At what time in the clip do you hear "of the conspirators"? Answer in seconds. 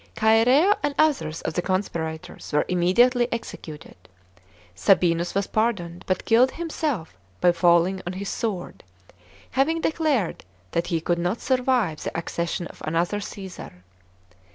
1.43-2.51